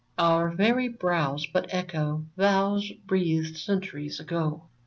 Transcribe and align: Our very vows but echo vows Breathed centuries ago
Our 0.17 0.49
very 0.49 0.87
vows 0.87 1.45
but 1.45 1.71
echo 1.71 2.25
vows 2.35 2.91
Breathed 3.05 3.55
centuries 3.55 4.19
ago 4.19 4.63